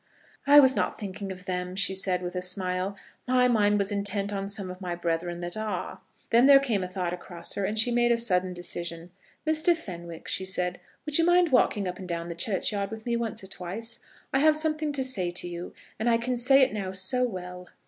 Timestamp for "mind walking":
11.23-11.87